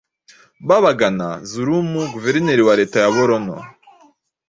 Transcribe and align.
Babagana 0.67 1.27
Zulum, 1.49 1.89
Guverineri 2.13 2.63
wa 2.67 2.73
leta 2.79 2.97
ya 3.03 3.09
Borono, 3.15 3.57